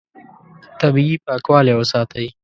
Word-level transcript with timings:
طبیعي 0.81 1.15
پاکوالی 1.25 1.73
وساتئ. 1.79 2.27